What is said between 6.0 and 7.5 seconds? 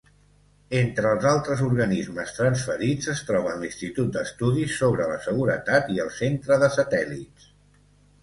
el Centre de Satèl·lits.